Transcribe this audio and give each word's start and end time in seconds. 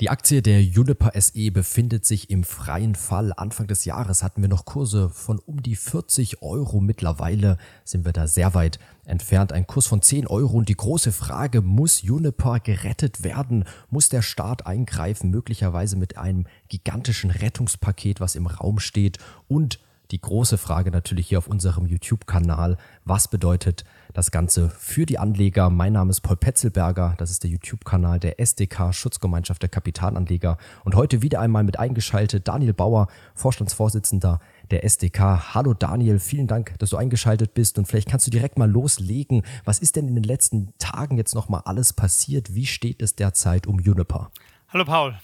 Die 0.00 0.10
Aktie 0.10 0.42
der 0.42 0.60
Juniper 0.60 1.12
SE 1.14 1.52
befindet 1.52 2.04
sich 2.04 2.28
im 2.28 2.42
freien 2.42 2.96
Fall. 2.96 3.32
Anfang 3.32 3.68
des 3.68 3.84
Jahres 3.84 4.24
hatten 4.24 4.42
wir 4.42 4.48
noch 4.48 4.64
Kurse 4.64 5.08
von 5.08 5.38
um 5.38 5.62
die 5.62 5.76
40 5.76 6.42
Euro. 6.42 6.80
Mittlerweile 6.80 7.58
sind 7.84 8.04
wir 8.04 8.12
da 8.12 8.26
sehr 8.26 8.54
weit 8.54 8.80
entfernt. 9.04 9.52
Ein 9.52 9.68
Kurs 9.68 9.86
von 9.86 10.02
10 10.02 10.26
Euro. 10.26 10.58
Und 10.58 10.68
die 10.68 10.76
große 10.76 11.12
Frage, 11.12 11.62
muss 11.62 12.02
Juniper 12.02 12.58
gerettet 12.58 13.22
werden? 13.22 13.66
Muss 13.88 14.08
der 14.08 14.22
Staat 14.22 14.66
eingreifen? 14.66 15.30
Möglicherweise 15.30 15.94
mit 15.94 16.18
einem 16.18 16.46
gigantischen 16.68 17.30
Rettungspaket, 17.30 18.18
was 18.18 18.34
im 18.34 18.48
Raum 18.48 18.80
steht? 18.80 19.18
Und 19.46 19.78
die 20.10 20.20
große 20.20 20.58
Frage 20.58 20.90
natürlich 20.90 21.28
hier 21.28 21.38
auf 21.38 21.46
unserem 21.46 21.86
YouTube-Kanal. 21.86 22.76
Was 23.04 23.28
bedeutet 23.28 23.84
das 24.12 24.30
Ganze 24.30 24.68
für 24.68 25.06
die 25.06 25.18
Anleger? 25.18 25.70
Mein 25.70 25.94
Name 25.94 26.10
ist 26.10 26.20
Paul 26.20 26.36
Petzelberger. 26.36 27.14
Das 27.18 27.30
ist 27.30 27.42
der 27.42 27.50
YouTube-Kanal 27.50 28.20
der 28.20 28.38
SDK 28.38 28.92
Schutzgemeinschaft 28.92 29.62
der 29.62 29.68
Kapitalanleger. 29.68 30.58
Und 30.84 30.94
heute 30.94 31.22
wieder 31.22 31.40
einmal 31.40 31.64
mit 31.64 31.78
eingeschaltet 31.78 32.46
Daniel 32.46 32.74
Bauer, 32.74 33.08
Vorstandsvorsitzender 33.34 34.40
der 34.70 34.84
SDK. 34.84 35.54
Hallo 35.54 35.74
Daniel, 35.74 36.18
vielen 36.18 36.46
Dank, 36.46 36.78
dass 36.78 36.90
du 36.90 36.96
eingeschaltet 36.96 37.54
bist. 37.54 37.78
Und 37.78 37.86
vielleicht 37.86 38.08
kannst 38.08 38.26
du 38.26 38.30
direkt 38.30 38.58
mal 38.58 38.70
loslegen. 38.70 39.42
Was 39.64 39.78
ist 39.78 39.96
denn 39.96 40.08
in 40.08 40.14
den 40.14 40.24
letzten 40.24 40.74
Tagen 40.78 41.16
jetzt 41.16 41.34
nochmal 41.34 41.62
alles 41.64 41.92
passiert? 41.92 42.54
Wie 42.54 42.66
steht 42.66 43.00
es 43.02 43.16
derzeit 43.16 43.66
um 43.66 43.78
Juniper? 43.78 44.30
Hallo 44.68 44.84
Paul, 44.84 45.14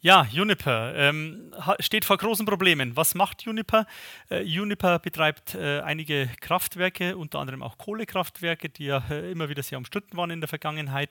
ja, 0.00 0.28
Juniper 0.30 0.94
ähm, 0.94 1.52
steht 1.80 2.04
vor 2.04 2.18
großen 2.18 2.46
Problemen. 2.46 2.94
Was 2.94 3.16
macht 3.16 3.42
Juniper? 3.42 3.84
Äh, 4.30 4.42
Juniper 4.42 5.00
betreibt 5.00 5.56
äh, 5.56 5.80
einige 5.80 6.30
Kraftwerke, 6.40 7.16
unter 7.16 7.40
anderem 7.40 7.64
auch 7.64 7.78
Kohlekraftwerke, 7.78 8.68
die 8.68 8.84
ja 8.84 9.02
äh, 9.10 9.32
immer 9.32 9.48
wieder 9.48 9.64
sehr 9.64 9.76
umstritten 9.76 10.16
waren 10.16 10.30
in 10.30 10.40
der 10.40 10.48
Vergangenheit, 10.48 11.10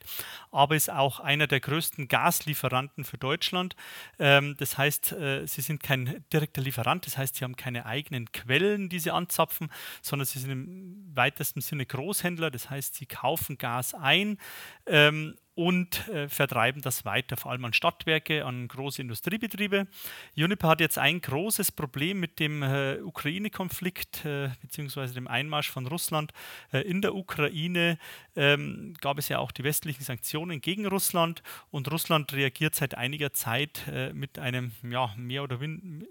aber 0.52 0.76
ist 0.76 0.90
auch 0.90 1.20
einer 1.20 1.48
der 1.48 1.60
größten 1.60 2.08
Gaslieferanten 2.08 3.04
für 3.04 3.18
Deutschland. 3.18 3.76
Ähm, 4.20 4.56
das 4.58 4.78
heißt, 4.78 5.12
äh, 5.12 5.46
sie 5.46 5.62
sind 5.62 5.84
kein 5.84 6.24
direkter 6.32 6.62
Lieferant, 6.62 7.06
das 7.06 7.18
heißt, 7.18 7.36
sie 7.36 7.44
haben 7.44 7.58
keine 7.58 7.86
eigenen 7.86 8.32
Quellen, 8.32 8.88
die 8.88 9.00
sie 9.00 9.12
anzapfen, 9.12 9.70
sondern 10.02 10.26
sie 10.26 10.40
sind 10.40 10.52
im 10.52 11.12
weitesten 11.14 11.60
Sinne 11.60 11.86
Großhändler, 11.86 12.52
das 12.52 12.70
heißt, 12.70 12.96
sie 12.96 13.06
kaufen 13.06 13.58
Gas 13.58 13.94
ein. 13.94 14.38
Ähm, 14.86 15.36
und 15.58 16.08
äh, 16.10 16.30
vertreiben 16.30 16.84
das 16.84 17.04
weiter, 17.04 17.36
vor 17.36 17.52
allem 17.52 17.66
an 17.66 17.74
Stadtwerke, 17.74 18.46
an 18.46 18.68
große 18.68 19.02
Industriebetriebe. 19.02 19.88
Juniper 20.36 20.68
hat 20.68 20.82
jetzt 20.82 21.00
ein 21.00 21.20
großes 21.20 21.72
Problem 21.72 22.20
mit 22.20 22.40
dem 22.40 22.62
äh, 22.62 23.00
Ukraine-Konflikt 23.02 24.24
äh, 24.24 24.52
bzw. 24.62 25.08
dem 25.14 25.28
Einmarsch 25.28 25.72
von 25.72 25.88
Russland 25.88 26.32
äh, 26.72 26.82
in 26.82 27.02
der 27.02 27.16
Ukraine. 27.16 27.98
Ähm, 28.36 28.94
gab 29.02 29.18
es 29.18 29.30
ja 29.30 29.40
auch 29.40 29.52
die 29.52 29.64
westlichen 29.64 30.04
Sanktionen 30.04 30.62
gegen 30.62 30.86
Russland 30.86 31.42
und 31.72 31.92
Russland 31.92 32.32
reagiert 32.34 32.76
seit 32.76 32.94
einiger 32.94 33.34
Zeit 33.34 33.88
äh, 33.92 34.14
mit 34.14 34.38
einem 34.38 34.74
ja, 34.84 35.12
mehr 35.18 35.42
oder 35.42 35.60
weniger 35.60 36.06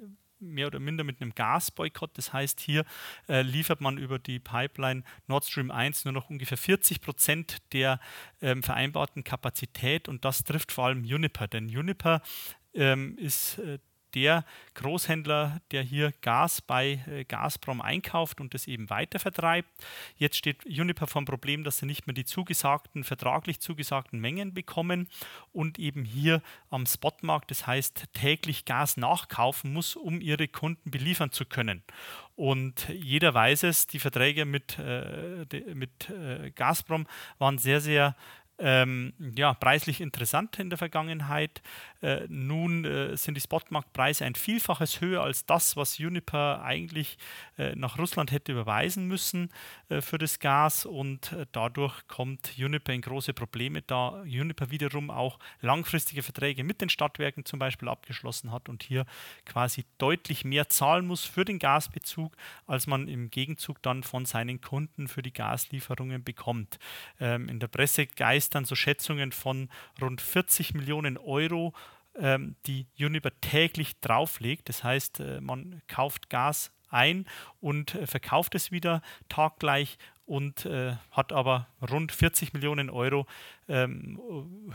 mehr 0.47 0.66
oder 0.66 0.80
minder 0.80 1.05
mit 1.05 1.20
einem 1.20 1.34
Gasboykott. 1.34 2.16
Das 2.16 2.33
heißt, 2.33 2.61
hier 2.61 2.84
äh, 3.28 3.42
liefert 3.42 3.80
man 3.80 3.98
über 3.98 4.19
die 4.19 4.39
Pipeline 4.39 5.02
Nord 5.27 5.44
Stream 5.44 5.70
1 5.70 6.05
nur 6.05 6.12
noch 6.12 6.30
ungefähr 6.30 6.58
40 6.58 7.00
Prozent 7.00 7.58
der 7.72 8.00
ähm, 8.41 8.62
vereinbarten 8.62 9.24
Kapazität 9.24 10.08
und 10.08 10.24
das 10.24 10.44
trifft 10.44 10.72
vor 10.72 10.86
allem 10.86 11.05
Juniper, 11.05 11.48
denn 11.48 11.69
Juniper 11.69 12.22
ähm, 12.74 13.17
ist 13.19 13.58
äh, 13.58 13.78
der 14.14 14.44
Großhändler, 14.74 15.60
der 15.70 15.82
hier 15.82 16.12
Gas 16.22 16.60
bei 16.60 17.00
äh, 17.06 17.24
Gazprom 17.24 17.80
einkauft 17.80 18.40
und 18.40 18.54
das 18.54 18.66
eben 18.66 18.90
weiter 18.90 19.18
vertreibt. 19.18 19.68
Jetzt 20.16 20.36
steht 20.36 20.64
Juniper 20.66 21.06
vor 21.06 21.22
dem 21.22 21.26
Problem, 21.26 21.64
dass 21.64 21.78
sie 21.78 21.86
nicht 21.86 22.06
mehr 22.06 22.14
die 22.14 22.24
zugesagten, 22.24 23.04
vertraglich 23.04 23.60
zugesagten 23.60 24.20
Mengen 24.20 24.54
bekommen 24.54 25.08
und 25.52 25.78
eben 25.78 26.04
hier 26.04 26.42
am 26.70 26.86
Spotmarkt, 26.86 27.50
das 27.50 27.66
heißt 27.66 28.05
täglich 28.12 28.64
Gas 28.64 28.96
nachkaufen 28.96 29.72
muss, 29.72 29.96
um 29.96 30.20
ihre 30.20 30.48
Kunden 30.48 30.90
beliefern 30.90 31.30
zu 31.30 31.45
können. 31.45 31.83
Und 32.36 32.89
jeder 32.90 33.33
weiß 33.33 33.62
es, 33.62 33.86
die 33.86 33.98
Verträge 33.98 34.45
mit, 34.45 34.78
äh, 34.78 35.46
mit 35.74 36.11
äh, 36.11 36.50
Gazprom 36.50 37.06
waren 37.39 37.56
sehr, 37.56 37.80
sehr 37.80 38.14
ähm, 38.58 39.12
ja, 39.36 39.52
preislich 39.55 40.00
interessant 40.00 40.58
in 40.58 40.70
der 40.70 40.78
Vergangenheit. 40.78 41.62
Äh, 42.00 42.27
nun 42.28 42.84
äh, 42.84 43.17
sind 43.17 43.34
die 43.34 43.40
Spotmarktpreise 43.40 44.24
ein 44.24 44.34
Vielfaches 44.34 45.00
höher 45.00 45.22
als 45.22 45.44
das, 45.44 45.77
was 45.77 45.98
Juniper 45.98 46.62
eigentlich 46.62 47.18
äh, 47.58 47.74
nach 47.74 47.98
Russland 47.98 48.33
hätte 48.33 48.52
überweisen 48.52 49.06
müssen 49.06 49.50
äh, 49.89 50.00
für 50.00 50.18
das 50.18 50.39
Gas 50.39 50.86
und 50.86 51.33
äh, 51.33 51.46
dadurch 51.52 52.06
kommt 52.08 52.56
Juniper 52.56 52.92
in 52.92 53.02
große 53.02 53.34
Probleme, 53.34 53.83
da 53.83 54.22
Juniper 54.24 54.70
wiederum 54.70 55.11
auch 55.11 55.39
langfristige 55.61 56.22
Verträge 56.22 56.64
mit 56.64 56.80
den 56.80 56.89
Stadtwerken 56.89 57.45
zum 57.45 57.58
Beispiel 57.58 57.89
abgeschlossen 57.89 58.52
hat 58.52 58.68
und 58.68 58.83
hier 58.83 59.05
quasi 59.45 59.84
deutlich 59.98 60.45
mehr 60.45 60.68
zahlen 60.68 61.06
muss 61.06 61.24
für 61.24 61.45
den 61.45 61.58
Gasbezug, 61.58 62.36
als 62.66 62.86
man 62.86 63.08
im 63.08 63.30
Gegenzug 63.30 63.83
dann 63.83 64.02
von 64.02 64.24
seinen 64.24 64.61
Kunden 64.61 65.08
für 65.08 65.22
die 65.22 65.33
Gaslieferungen 65.33 66.24
bekommt. 66.24 66.78
Ähm, 67.20 67.48
in 67.48 67.61
der 67.61 67.68
Presse 67.68 68.06
geist 68.06 68.45
dann 68.55 68.64
so 68.64 68.74
Schätzungen 68.74 69.33
von 69.33 69.68
rund 70.01 70.20
40 70.20 70.74
Millionen 70.74 71.18
Euro, 71.18 71.74
ähm, 72.18 72.57
die 72.67 72.86
Uniper 72.98 73.30
täglich 73.40 74.01
drauflegt. 74.01 74.68
Das 74.68 74.84
heißt, 74.84 75.20
äh, 75.20 75.40
man 75.40 75.83
kauft 75.89 76.30
Gas 76.30 76.73
ein 76.89 77.27
und 77.61 77.95
äh, 77.95 78.07
verkauft 78.07 78.55
es 78.55 78.70
wieder 78.70 79.02
taggleich 79.29 79.98
und 80.27 80.67
äh, 80.67 80.97
hat 81.13 81.33
aber 81.33 81.69
rund 81.89 82.11
40 82.11 82.52
Millionen 82.52 82.91
Euro 82.91 83.27
ähm, 83.69 84.20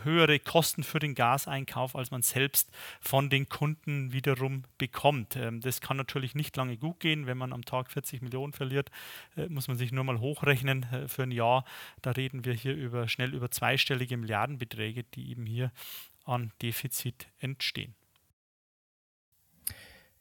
höhere 0.03 0.39
Kosten 0.39 0.81
für 0.81 0.99
den 0.99 1.13
Gaseinkauf, 1.13 1.95
als 1.95 2.09
man 2.09 2.21
selbst 2.21 2.71
von 3.01 3.29
den 3.29 3.49
Kunden 3.49 4.13
wiederum 4.13 4.63
bekommt. 4.77 5.35
Ähm, 5.35 5.59
das 5.59 5.81
kann 5.81 5.97
natürlich 5.97 6.35
nicht 6.35 6.55
lange 6.55 6.77
gut 6.77 7.01
gehen. 7.01 7.27
Wenn 7.27 7.37
man 7.37 7.51
am 7.51 7.65
Tag 7.65 7.91
40 7.91 8.21
Millionen 8.21 8.53
verliert, 8.53 8.91
äh, 9.35 9.47
muss 9.47 9.67
man 9.67 9.77
sich 9.77 9.91
nur 9.91 10.05
mal 10.05 10.21
hochrechnen 10.21 10.83
äh, 10.83 11.07
für 11.09 11.23
ein 11.23 11.31
Jahr. 11.31 11.65
Da 12.01 12.11
reden 12.11 12.45
wir 12.45 12.53
hier 12.53 12.73
über 12.73 13.09
schnell 13.09 13.33
über 13.33 13.51
zweistellige 13.51 14.15
Milliardenbeträge, 14.15 15.03
die 15.03 15.31
eben 15.31 15.45
hier 15.45 15.71
an 16.23 16.53
Defizit 16.61 17.27
entstehen. 17.39 17.93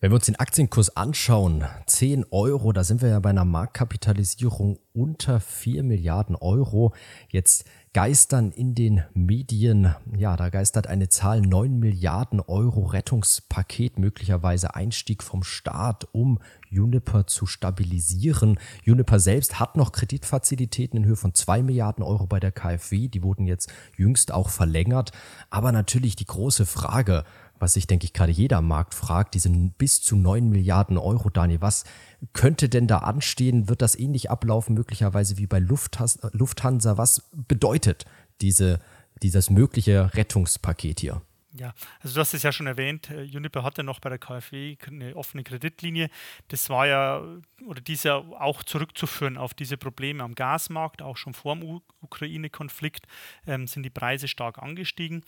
Wenn 0.03 0.12
wir 0.12 0.15
uns 0.15 0.25
den 0.25 0.41
Aktienkurs 0.41 0.97
anschauen, 0.97 1.66
10 1.84 2.25
Euro, 2.31 2.72
da 2.72 2.84
sind 2.84 3.03
wir 3.03 3.11
ja 3.11 3.21
bei 3.21 3.28
einer 3.28 3.44
Marktkapitalisierung 3.44 4.78
unter 4.94 5.41
4 5.41 5.83
Milliarden 5.83 6.37
Euro. 6.37 6.94
Jetzt 7.28 7.66
geistern 7.93 8.50
in 8.50 8.75
den 8.75 9.03
Medien, 9.12 9.94
ja, 10.16 10.38
da 10.38 10.49
geistert 10.49 10.87
eine 10.87 11.11
Zahl 11.11 11.43
9 11.43 11.78
Milliarden 11.78 12.41
Euro 12.41 12.87
Rettungspaket, 12.87 13.99
möglicherweise 13.99 14.75
Einstieg 14.75 15.22
vom 15.22 15.43
Staat, 15.43 16.09
um 16.12 16.38
Juniper 16.71 17.27
zu 17.27 17.44
stabilisieren. 17.44 18.59
Juniper 18.82 19.21
selbst 19.21 19.61
hat 19.61 19.77
noch 19.77 19.93
Kreditfazilitäten 19.93 21.00
in 21.00 21.05
Höhe 21.05 21.17
von 21.17 21.34
2 21.34 21.62
Milliarden 21.62 22.03
Euro 22.03 22.27
bei 22.27 22.41
der 22.41 22.53
KfW, 22.53 23.09
die 23.09 23.22
wurden 23.22 23.47
jetzt 23.47 23.71
jüngst 23.99 24.32
auch 24.32 24.49
verlängert. 24.49 25.12
Aber 25.50 25.72
natürlich 25.72 26.17
die 26.17 26.25
große 26.25 26.65
Frage, 26.65 27.25
was 27.60 27.75
sich, 27.75 27.87
denke 27.87 28.04
ich, 28.04 28.12
gerade 28.12 28.32
jeder 28.32 28.60
Markt 28.60 28.94
fragt, 28.94 29.34
diese 29.34 29.50
bis 29.50 30.03
zu 30.03 30.16
9 30.16 30.48
Milliarden 30.48 30.98
Euro, 30.98 31.31
Daniel, 31.31 31.60
was 31.60 31.84
könnte 32.32 32.69
denn 32.69 32.87
da 32.87 32.98
anstehen? 32.98 33.69
Wird 33.69 33.82
das 33.82 33.98
ähnlich 33.98 34.31
ablaufen, 34.31 34.75
möglicherweise 34.75 35.38
wie 35.38 35.47
bei 35.47 35.59
Lufthansa? 35.59 36.97
Was 36.97 37.28
bedeutet 37.32 38.06
diese, 38.41 38.81
dieses 39.22 39.50
mögliche 39.50 40.15
Rettungspaket 40.15 41.00
hier? 41.00 41.22
Ja, 41.53 41.75
also 42.00 42.15
du 42.15 42.20
hast 42.20 42.32
es 42.32 42.44
ja 42.44 42.53
schon 42.53 42.69
erwähnt, 42.69 43.10
äh, 43.10 43.22
Uniper 43.22 43.65
hatte 43.65 43.82
noch 43.82 43.99
bei 43.99 44.09
der 44.09 44.19
KfW 44.19 44.76
eine 44.87 45.16
offene 45.16 45.43
Kreditlinie. 45.43 46.09
Das 46.47 46.70
war 46.70 46.87
ja, 46.87 47.22
oder 47.66 47.81
die 47.81 47.94
ist 47.94 48.04
ja 48.04 48.19
auch 48.19 48.62
zurückzuführen 48.62 49.37
auf 49.37 49.53
diese 49.53 49.76
Probleme 49.76 50.22
am 50.22 50.37
Gasmarkt. 50.37 51.02
Auch 51.02 51.17
schon 51.17 51.35
vor 51.35 51.56
dem 51.56 51.81
Ukraine-Konflikt 52.02 53.06
ähm, 53.49 53.67
sind 53.67 53.82
die 53.82 53.90
Preise 53.90 54.29
stark 54.29 54.58
angestiegen 54.58 55.25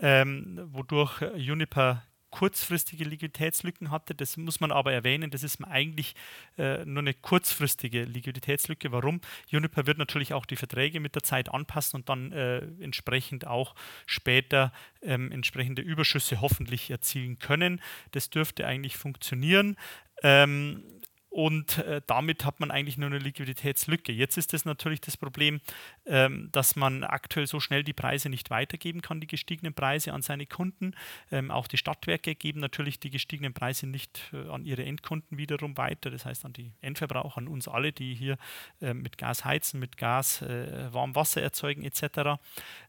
ähm, 0.00 0.60
wodurch 0.72 1.22
Juniper 1.36 2.02
kurzfristige 2.30 3.04
Liquiditätslücken 3.04 3.90
hatte. 3.90 4.14
Das 4.14 4.36
muss 4.36 4.60
man 4.60 4.72
aber 4.72 4.92
erwähnen, 4.92 5.30
das 5.30 5.42
ist 5.42 5.62
eigentlich 5.64 6.14
äh, 6.58 6.84
nur 6.84 7.00
eine 7.00 7.14
kurzfristige 7.14 8.04
Liquiditätslücke. 8.04 8.92
Warum? 8.92 9.20
Juniper 9.48 9.86
wird 9.86 9.98
natürlich 9.98 10.32
auch 10.32 10.46
die 10.46 10.56
Verträge 10.56 11.00
mit 11.00 11.14
der 11.14 11.22
Zeit 11.22 11.48
anpassen 11.48 12.00
und 12.00 12.08
dann 12.08 12.32
äh, 12.32 12.58
entsprechend 12.80 13.46
auch 13.46 13.74
später 14.06 14.72
ähm, 15.02 15.32
entsprechende 15.32 15.82
Überschüsse 15.82 16.40
hoffentlich 16.40 16.90
erzielen 16.90 17.38
können. 17.38 17.80
Das 18.12 18.30
dürfte 18.30 18.66
eigentlich 18.66 18.96
funktionieren. 18.96 19.76
Ähm, 20.22 20.84
und 21.30 21.78
äh, 21.78 22.02
damit 22.08 22.44
hat 22.44 22.58
man 22.58 22.72
eigentlich 22.72 22.98
nur 22.98 23.08
eine 23.08 23.18
Liquiditätslücke. 23.18 24.12
Jetzt 24.12 24.36
ist 24.36 24.52
es 24.52 24.64
natürlich 24.64 25.00
das 25.00 25.16
Problem, 25.16 25.60
ähm, 26.04 26.48
dass 26.50 26.74
man 26.74 27.04
aktuell 27.04 27.46
so 27.46 27.60
schnell 27.60 27.84
die 27.84 27.92
Preise 27.92 28.28
nicht 28.28 28.50
weitergeben 28.50 29.00
kann, 29.00 29.20
die 29.20 29.28
gestiegenen 29.28 29.72
Preise 29.72 30.12
an 30.12 30.22
seine 30.22 30.46
Kunden. 30.46 30.92
Ähm, 31.30 31.52
auch 31.52 31.68
die 31.68 31.76
Stadtwerke 31.76 32.34
geben 32.34 32.58
natürlich 32.58 32.98
die 32.98 33.10
gestiegenen 33.10 33.54
Preise 33.54 33.86
nicht 33.86 34.32
äh, 34.32 34.48
an 34.48 34.64
ihre 34.64 34.84
Endkunden 34.84 35.38
wiederum 35.38 35.76
weiter, 35.76 36.10
das 36.10 36.24
heißt 36.24 36.44
an 36.44 36.52
die 36.52 36.72
Endverbraucher, 36.80 37.38
an 37.38 37.46
uns 37.46 37.68
alle, 37.68 37.92
die 37.92 38.14
hier 38.14 38.36
äh, 38.80 38.92
mit 38.92 39.16
Gas 39.16 39.44
heizen, 39.44 39.78
mit 39.78 39.96
Gas 39.96 40.42
äh, 40.42 40.92
warm 40.92 41.14
Wasser 41.14 41.42
erzeugen 41.42 41.84
etc. 41.84 42.40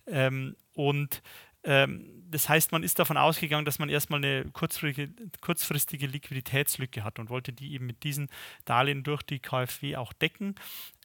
Ähm, 0.07 0.55
und 0.73 1.21
Ähm, 1.63 2.21
das 2.31 2.47
heißt, 2.47 2.71
man 2.71 2.83
ist 2.83 2.97
davon 2.97 3.17
ausgegangen, 3.17 3.65
dass 3.65 3.77
man 3.77 3.89
erstmal 3.89 4.19
eine 4.23 4.45
kurzfristige, 4.51 5.13
kurzfristige 5.41 6.07
Liquiditätslücke 6.07 7.03
hat 7.03 7.19
und 7.19 7.29
wollte 7.29 7.51
die 7.51 7.73
eben 7.73 7.85
mit 7.85 8.03
diesen 8.03 8.29
Darlehen 8.65 9.03
durch 9.03 9.21
die 9.21 9.39
KfW 9.39 9.97
auch 9.97 10.13
decken. 10.13 10.55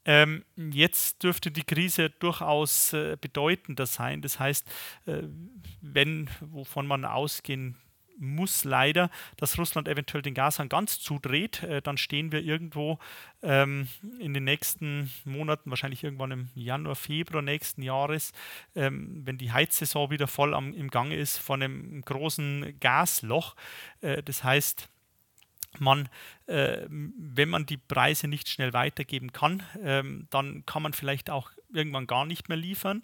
Ähm, 0.04 0.44
jetzt 0.56 1.24
dürfte 1.24 1.50
die 1.50 1.64
Krise 1.64 2.10
durchaus 2.10 2.92
äh, 2.92 3.16
bedeutender 3.20 3.86
sein. 3.86 4.22
Das 4.22 4.38
heißt, 4.38 4.64
äh, 5.06 5.24
wenn, 5.80 6.30
wovon 6.40 6.86
man 6.86 7.04
ausgehen 7.04 7.76
muss 8.18 8.64
leider, 8.64 9.10
dass 9.36 9.58
Russland 9.58 9.88
eventuell 9.88 10.22
den 10.22 10.34
Gashahn 10.34 10.68
ganz 10.68 11.00
zudreht. 11.00 11.62
Äh, 11.62 11.82
dann 11.82 11.96
stehen 11.96 12.32
wir 12.32 12.42
irgendwo 12.42 12.98
ähm, 13.42 13.88
in 14.18 14.34
den 14.34 14.44
nächsten 14.44 15.12
Monaten, 15.24 15.70
wahrscheinlich 15.70 16.04
irgendwann 16.04 16.30
im 16.30 16.48
Januar, 16.54 16.96
Februar 16.96 17.42
nächsten 17.42 17.82
Jahres, 17.82 18.32
ähm, 18.74 19.22
wenn 19.24 19.38
die 19.38 19.52
Heizsaison 19.52 20.10
wieder 20.10 20.26
voll 20.26 20.54
am, 20.54 20.72
im 20.72 20.90
Gange 20.90 21.16
ist, 21.16 21.38
von 21.38 21.62
einem 21.62 22.02
großen 22.02 22.78
Gasloch. 22.80 23.54
Äh, 24.00 24.22
das 24.22 24.44
heißt, 24.44 24.88
man 25.78 26.08
äh, 26.46 26.86
wenn 26.88 27.48
man 27.48 27.66
die 27.66 27.76
Preise 27.76 28.28
nicht 28.28 28.48
schnell 28.48 28.72
weitergeben 28.72 29.32
kann, 29.32 29.62
ähm, 29.82 30.26
dann 30.30 30.64
kann 30.66 30.82
man 30.82 30.92
vielleicht 30.92 31.30
auch 31.30 31.50
irgendwann 31.72 32.06
gar 32.06 32.24
nicht 32.24 32.48
mehr 32.48 32.56
liefern 32.56 33.02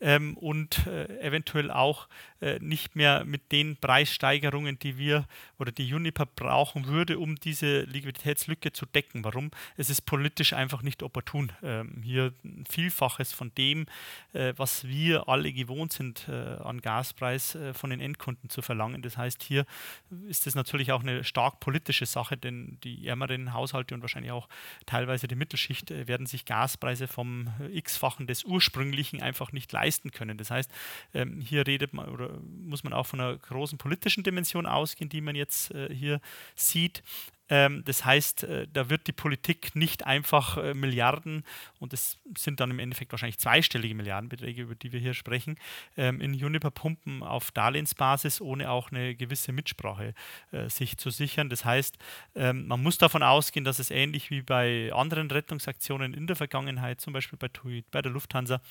ähm, 0.00 0.36
und 0.36 0.86
äh, 0.86 1.20
eventuell 1.20 1.70
auch 1.70 2.08
äh, 2.40 2.58
nicht 2.60 2.96
mehr 2.96 3.24
mit 3.24 3.52
den 3.52 3.76
Preissteigerungen, 3.76 4.78
die 4.78 4.98
wir 4.98 5.26
oder 5.58 5.72
die 5.72 5.86
Juniper 5.86 6.26
brauchen 6.26 6.86
würde, 6.86 7.18
um 7.18 7.36
diese 7.36 7.82
Liquiditätslücke 7.82 8.72
zu 8.72 8.86
decken. 8.86 9.24
Warum? 9.24 9.50
Es 9.76 9.90
ist 9.90 10.02
politisch 10.02 10.52
einfach 10.52 10.82
nicht 10.82 11.02
opportun. 11.02 11.52
Ähm, 11.62 12.02
hier 12.02 12.32
ein 12.44 12.64
Vielfaches 12.68 13.32
von 13.32 13.52
dem, 13.56 13.86
äh, 14.32 14.54
was 14.56 14.86
wir 14.86 15.28
alle 15.28 15.52
gewohnt 15.52 15.92
sind 15.92 16.28
äh, 16.28 16.32
an 16.32 16.80
Gaspreis 16.80 17.54
äh, 17.54 17.74
von 17.74 17.90
den 17.90 18.00
Endkunden 18.00 18.50
zu 18.50 18.62
verlangen. 18.62 19.02
Das 19.02 19.16
heißt, 19.16 19.42
hier 19.42 19.66
ist 20.28 20.46
es 20.46 20.54
natürlich 20.54 20.92
auch 20.92 21.02
eine 21.02 21.24
stark 21.24 21.60
politische 21.60 22.06
Sache, 22.06 22.36
denn 22.36 22.78
die 22.84 23.06
ärmeren 23.06 23.52
Haushalte 23.52 23.94
und 23.94 24.02
wahrscheinlich 24.02 24.32
auch 24.32 24.48
teilweise 24.86 25.28
die 25.28 25.34
Mittelschicht 25.34 25.90
äh, 25.90 26.06
werden 26.08 26.26
sich 26.26 26.44
Gaspreise 26.44 27.08
vom 27.08 27.48
äh, 27.60 27.76
x-fachen 27.78 28.26
des 28.26 28.44
ursprünglichen 28.44 29.22
einfach 29.22 29.52
nicht 29.52 29.72
leisten 29.72 30.10
können. 30.10 30.38
Das 30.38 30.50
heißt, 30.50 30.70
ähm, 31.14 31.40
hier 31.40 31.66
redet 31.66 31.92
man 31.92 32.08
oder 32.08 32.38
muss 32.64 32.84
man 32.84 32.92
auch 32.92 33.06
von 33.06 33.20
einer 33.20 33.36
großen 33.36 33.78
politischen 33.78 34.22
Dimension 34.22 34.66
ausgehen, 34.66 35.08
die 35.08 35.20
man 35.20 35.34
jetzt 35.34 35.72
äh, 35.72 35.94
hier 35.94 36.20
sieht. 36.54 37.02
Ähm, 37.52 37.82
das 37.84 38.02
heißt, 38.06 38.44
äh, 38.44 38.66
da 38.72 38.88
wird 38.88 39.06
die 39.06 39.12
Politik 39.12 39.76
nicht 39.76 40.06
einfach 40.06 40.56
äh, 40.56 40.72
Milliarden, 40.72 41.44
und 41.80 41.92
es 41.92 42.18
sind 42.38 42.60
dann 42.60 42.70
im 42.70 42.78
Endeffekt 42.78 43.12
wahrscheinlich 43.12 43.38
zweistellige 43.38 43.94
Milliardenbeträge, 43.94 44.62
über 44.62 44.74
die 44.74 44.90
wir 44.92 45.00
hier 45.00 45.12
sprechen, 45.12 45.58
ähm, 45.98 46.22
in 46.22 46.32
Juniper 46.32 46.70
pumpen 46.70 47.22
auf 47.22 47.50
Darlehensbasis, 47.50 48.40
ohne 48.40 48.70
auch 48.70 48.90
eine 48.90 49.14
gewisse 49.14 49.52
Mitsprache 49.52 50.14
äh, 50.50 50.70
sich 50.70 50.96
zu 50.96 51.10
sichern. 51.10 51.50
Das 51.50 51.66
heißt, 51.66 51.98
ähm, 52.36 52.66
man 52.68 52.82
muss 52.82 52.96
davon 52.96 53.22
ausgehen, 53.22 53.66
dass 53.66 53.78
es 53.78 53.90
ähnlich 53.90 54.30
wie 54.30 54.40
bei 54.40 54.90
anderen 54.94 55.30
Rettungsaktionen 55.30 56.14
in 56.14 56.26
der 56.26 56.36
Vergangenheit, 56.36 57.02
zum 57.02 57.12
Beispiel 57.12 57.38
bei 57.38 57.48
TUI, 57.48 57.84
bei 57.90 58.00
der 58.00 58.12
Lufthansa, 58.12 58.62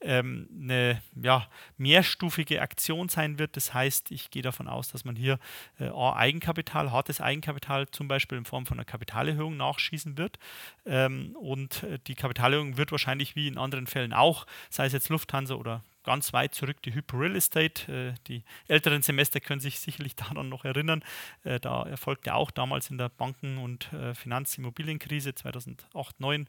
eine 0.00 1.02
ja, 1.20 1.48
mehrstufige 1.76 2.62
Aktion 2.62 3.08
sein 3.08 3.40
wird. 3.40 3.56
Das 3.56 3.74
heißt, 3.74 4.12
ich 4.12 4.30
gehe 4.30 4.42
davon 4.42 4.68
aus, 4.68 4.92
dass 4.92 5.04
man 5.04 5.16
hier 5.16 5.40
Eigenkapital, 5.78 6.92
hartes 6.92 7.20
Eigenkapital 7.20 7.88
zum 7.90 8.06
Beispiel 8.06 8.27
Beispiel 8.28 8.38
in 8.38 8.44
Form 8.44 8.66
von 8.66 8.78
einer 8.78 8.84
Kapitalerhöhung 8.84 9.56
nachschießen 9.56 10.18
wird. 10.18 10.38
Ähm, 10.84 11.34
und 11.36 11.82
äh, 11.82 11.98
die 12.06 12.14
Kapitalerhöhung 12.14 12.76
wird 12.76 12.92
wahrscheinlich 12.92 13.34
wie 13.34 13.48
in 13.48 13.58
anderen 13.58 13.86
Fällen 13.86 14.12
auch, 14.12 14.46
sei 14.70 14.86
es 14.86 14.92
jetzt 14.92 15.08
Lufthansa 15.08 15.54
oder 15.54 15.82
ganz 16.08 16.32
weit 16.32 16.54
zurück 16.54 16.80
die 16.80 16.94
Hyper 16.94 17.20
Real 17.20 17.36
Estate. 17.36 18.14
Äh, 18.14 18.14
die 18.28 18.42
älteren 18.66 19.02
Semester 19.02 19.40
können 19.40 19.60
sich 19.60 19.78
sicherlich 19.78 20.16
daran 20.16 20.48
noch 20.48 20.64
erinnern. 20.64 21.04
Äh, 21.44 21.60
da 21.60 21.82
erfolgte 21.82 22.34
auch 22.34 22.50
damals 22.50 22.88
in 22.88 22.96
der 22.96 23.10
Banken- 23.10 23.58
und 23.58 23.92
äh, 23.92 24.14
Finanzimmobilienkrise 24.14 25.34
2008, 25.34 25.90
2009 25.92 26.48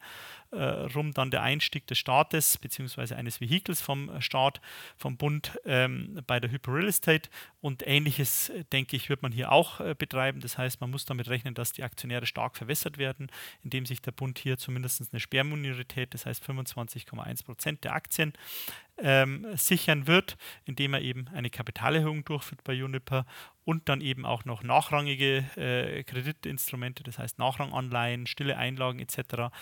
rum 0.52 1.12
dann 1.12 1.30
der 1.30 1.42
Einstieg 1.42 1.86
des 1.86 1.98
Staates 1.98 2.58
bzw. 2.58 3.14
eines 3.14 3.40
Vehikels 3.40 3.80
vom 3.80 4.20
Staat, 4.20 4.60
vom 4.96 5.16
Bund 5.16 5.60
ähm, 5.64 6.20
bei 6.26 6.40
der 6.40 6.50
Hyper 6.50 6.74
Real 6.74 6.88
Estate. 6.88 7.30
Und 7.60 7.86
ähnliches, 7.86 8.50
denke 8.72 8.96
ich, 8.96 9.08
wird 9.10 9.22
man 9.22 9.30
hier 9.30 9.52
auch 9.52 9.78
betreiben. 9.94 10.40
Das 10.40 10.58
heißt, 10.58 10.80
man 10.80 10.90
muss 10.90 11.04
damit 11.04 11.28
rechnen, 11.28 11.54
dass 11.54 11.70
die 11.72 11.84
Aktionäre 11.84 12.26
stark 12.26 12.56
verwässert 12.56 12.98
werden, 12.98 13.30
indem 13.62 13.86
sich 13.86 14.02
der 14.02 14.10
Bund 14.10 14.40
hier 14.40 14.58
zumindest 14.58 15.02
eine 15.12 15.20
Sperrminorität, 15.20 16.14
das 16.14 16.26
heißt 16.26 16.42
25,1 16.42 17.44
Prozent 17.44 17.84
der 17.84 17.94
Aktien, 17.94 18.32
ähm, 19.02 19.46
sichern 19.54 20.06
wird, 20.06 20.36
indem 20.64 20.94
er 20.94 21.02
eben 21.02 21.28
eine 21.28 21.50
Kapitalerhöhung 21.50 22.24
durchführt 22.24 22.62
bei 22.64 22.72
Juniper 22.72 23.26
und 23.64 23.88
dann 23.88 24.00
eben 24.00 24.26
auch 24.26 24.44
noch 24.44 24.62
nachrangige 24.62 25.44
äh, 25.56 26.02
Kreditinstrumente, 26.02 27.02
das 27.02 27.18
heißt 27.18 27.38
Nachranganleihen, 27.38 28.26
stille 28.26 28.56
Einlagen 28.56 28.98
etc. 28.98 29.52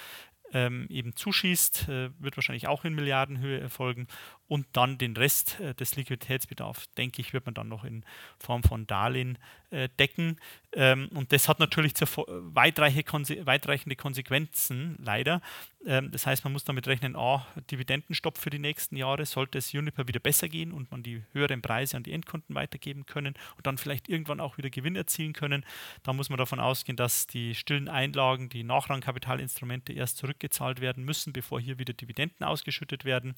Ähm, 0.53 0.87
eben 0.89 1.15
zuschießt, 1.15 1.89
äh, 1.89 2.11
wird 2.19 2.37
wahrscheinlich 2.37 2.69
auch 2.69 2.85
in 2.85 2.95
Milliardenhöhe 2.95 3.61
erfolgen 3.61 4.07
und 4.49 4.67
dann 4.73 4.97
den 4.97 5.17
Rest 5.17 5.61
äh, 5.61 5.75
des 5.75 5.95
Liquiditätsbedarfs, 5.97 6.91
denke 6.95 7.21
ich, 7.21 7.35
wird 7.35 7.45
man 7.45 7.55
dann 7.55 7.69
noch 7.69 7.85
in 7.85 8.05
Form 8.39 8.63
von 8.63 8.87
Darlehen 8.87 9.39
äh, 9.71 9.91
decken. 9.99 10.39
Ähm, 10.73 11.09
und 11.15 11.33
das 11.33 11.49
hat 11.49 11.59
natürlich 11.61 11.93
weitreiche 11.97 13.03
Konse 13.03 13.45
weitreichende 13.45 13.97
Konsequenzen, 13.97 14.97
leider. 15.03 15.43
Ähm, 15.87 16.11
das 16.11 16.27
heißt, 16.27 16.45
man 16.45 16.55
muss 16.55 16.65
damit 16.65 16.87
rechnen, 16.87 17.17
A, 17.17 17.47
Dividendenstopp 17.71 18.39
für 18.39 18.51
die 18.51 18.59
nächsten 18.59 18.97
Jahre, 18.97 19.27
sollte 19.27 19.59
es 19.59 19.73
Juniper 19.73 20.09
wieder 20.09 20.21
besser 20.21 20.49
gehen 20.49 20.73
und 20.73 20.91
man 20.91 21.03
die 21.03 21.23
höheren 21.33 21.61
Preise 21.61 21.97
an 21.97 22.03
die 22.03 22.13
Endkunden 22.13 22.55
weitergeben 22.55 23.05
können 23.05 23.35
und 23.57 23.67
dann 23.67 23.77
vielleicht 23.77 24.09
irgendwann 24.09 24.41
auch 24.41 24.57
wieder 24.57 24.71
Gewinn 24.71 24.97
erzielen 24.97 25.35
können. 25.35 25.65
Da 26.03 26.15
muss 26.15 26.31
man 26.31 26.39
davon 26.39 26.61
ausgehen, 26.61 26.97
dass 26.97 27.27
die 27.27 27.55
stillen 27.55 27.89
Einlagen, 27.89 28.49
die 28.49 28.65
Nachrangkapitalinstrumente 28.65 29.93
erst 29.93 30.19
zurückgezahlt 30.39 30.81
werden 30.81 31.05
müssen, 31.05 31.33
bevor 31.33 31.61
hier 31.61 31.79
wieder 31.79 31.93
Dividenden 31.93 32.45
ausgeschüttet 32.47 33.05
werden. 33.05 33.35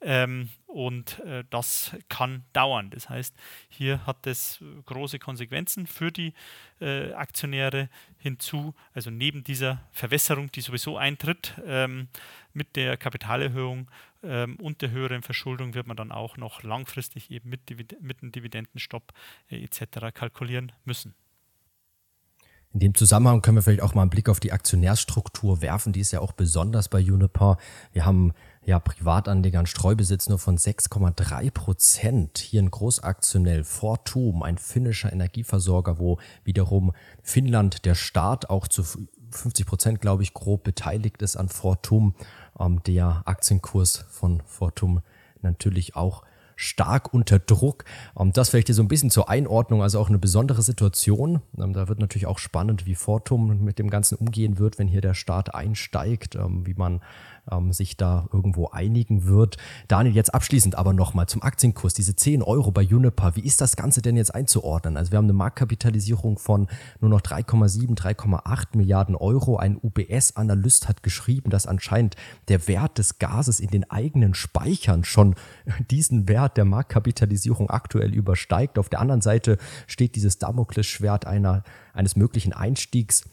Ähm, 0.00 0.48
und 0.66 1.18
äh, 1.20 1.44
das 1.50 1.96
kann 2.08 2.44
dauern. 2.52 2.90
Das 2.90 3.08
heißt, 3.08 3.34
hier 3.68 4.06
hat 4.06 4.26
es 4.26 4.62
große 4.86 5.18
Konsequenzen 5.18 5.86
für 5.86 6.12
die 6.12 6.34
äh, 6.80 7.12
Aktionäre 7.12 7.88
hinzu. 8.18 8.74
Also 8.94 9.10
neben 9.10 9.42
dieser 9.42 9.82
Verwässerung, 9.90 10.50
die 10.52 10.60
sowieso 10.60 10.96
eintritt 10.96 11.54
ähm, 11.66 12.08
mit 12.52 12.76
der 12.76 12.96
Kapitalerhöhung 12.96 13.90
ähm, 14.22 14.56
und 14.56 14.82
der 14.82 14.90
höheren 14.90 15.22
Verschuldung, 15.22 15.74
wird 15.74 15.86
man 15.86 15.96
dann 15.96 16.12
auch 16.12 16.36
noch 16.36 16.62
langfristig 16.62 17.30
eben 17.30 17.48
mit, 17.48 17.68
Divid 17.68 18.00
mit 18.00 18.22
einem 18.22 18.32
Dividendenstopp 18.32 19.12
äh, 19.50 19.62
etc. 19.62 20.14
kalkulieren 20.14 20.72
müssen. 20.84 21.14
In 22.76 22.80
dem 22.80 22.94
Zusammenhang 22.94 23.40
können 23.40 23.56
wir 23.56 23.62
vielleicht 23.62 23.80
auch 23.80 23.94
mal 23.94 24.02
einen 24.02 24.10
Blick 24.10 24.28
auf 24.28 24.38
die 24.38 24.52
Aktionärsstruktur 24.52 25.62
werfen. 25.62 25.94
Die 25.94 26.00
ist 26.00 26.12
ja 26.12 26.20
auch 26.20 26.32
besonders 26.32 26.90
bei 26.90 26.98
Juniper. 26.98 27.56
Wir 27.94 28.04
haben 28.04 28.34
ja 28.66 28.78
Privatanleger 28.78 29.60
einen 29.60 29.66
Streubesitz 29.66 30.28
nur 30.28 30.38
von 30.38 30.58
6,3 30.58 31.50
Prozent. 31.52 32.36
Hier 32.36 32.60
ein 32.60 32.70
Großaktionell 32.70 33.64
Fortum, 33.64 34.42
ein 34.42 34.58
finnischer 34.58 35.10
Energieversorger, 35.10 35.98
wo 35.98 36.18
wiederum 36.44 36.92
Finnland, 37.22 37.86
der 37.86 37.94
Staat, 37.94 38.50
auch 38.50 38.68
zu 38.68 38.84
50 39.30 39.64
Prozent, 39.64 40.00
glaube 40.02 40.22
ich, 40.22 40.34
grob 40.34 40.62
beteiligt 40.62 41.22
ist 41.22 41.36
an 41.36 41.48
Fortum. 41.48 42.14
Ähm, 42.60 42.82
der 42.82 43.22
Aktienkurs 43.24 44.04
von 44.10 44.42
Fortum 44.44 45.00
natürlich 45.40 45.96
auch 45.96 46.24
stark 46.56 47.12
unter 47.14 47.38
Druck. 47.38 47.84
Ähm, 48.18 48.32
das 48.32 48.50
vielleicht 48.50 48.68
hier 48.68 48.74
so 48.74 48.82
ein 48.82 48.88
bisschen 48.88 49.10
zur 49.10 49.28
Einordnung, 49.28 49.82
also 49.82 50.00
auch 50.00 50.08
eine 50.08 50.18
besondere 50.18 50.62
Situation. 50.62 51.42
Ähm, 51.58 51.74
da 51.74 51.86
wird 51.88 52.00
natürlich 52.00 52.26
auch 52.26 52.38
spannend, 52.38 52.86
wie 52.86 52.94
Fortum 52.94 53.62
mit 53.62 53.78
dem 53.78 53.90
Ganzen 53.90 54.16
umgehen 54.16 54.58
wird, 54.58 54.78
wenn 54.78 54.88
hier 54.88 55.02
der 55.02 55.14
Staat 55.14 55.54
einsteigt, 55.54 56.34
ähm, 56.34 56.66
wie 56.66 56.74
man 56.74 57.00
sich 57.70 57.96
da 57.96 58.26
irgendwo 58.32 58.70
einigen 58.70 59.26
wird. 59.26 59.56
Daniel, 59.86 60.16
jetzt 60.16 60.34
abschließend 60.34 60.74
aber 60.74 60.92
nochmal 60.92 61.28
zum 61.28 61.44
Aktienkurs, 61.44 61.94
diese 61.94 62.16
10 62.16 62.42
Euro 62.42 62.72
bei 62.72 62.82
Juniper, 62.82 63.36
wie 63.36 63.46
ist 63.46 63.60
das 63.60 63.76
Ganze 63.76 64.02
denn 64.02 64.16
jetzt 64.16 64.34
einzuordnen? 64.34 64.96
Also 64.96 65.12
wir 65.12 65.18
haben 65.18 65.26
eine 65.26 65.32
Marktkapitalisierung 65.32 66.38
von 66.38 66.66
nur 67.00 67.08
noch 67.08 67.20
3,7, 67.20 67.96
3,8 67.96 68.76
Milliarden 68.76 69.14
Euro. 69.14 69.58
Ein 69.58 69.78
UBS-Analyst 69.80 70.88
hat 70.88 71.04
geschrieben, 71.04 71.50
dass 71.50 71.68
anscheinend 71.68 72.16
der 72.48 72.66
Wert 72.66 72.98
des 72.98 73.20
Gases 73.20 73.60
in 73.60 73.68
den 73.68 73.88
eigenen 73.92 74.34
Speichern 74.34 75.04
schon 75.04 75.36
diesen 75.90 76.26
Wert 76.26 76.45
der 76.54 76.64
Marktkapitalisierung 76.64 77.70
aktuell 77.70 78.14
übersteigt. 78.14 78.78
Auf 78.78 78.88
der 78.88 79.00
anderen 79.00 79.20
Seite 79.20 79.58
steht 79.86 80.16
dieses 80.16 80.38
Damoklesschwert 80.38 81.26
einer, 81.26 81.62
eines 81.92 82.16
möglichen 82.16 82.52
Einstiegs 82.52 83.24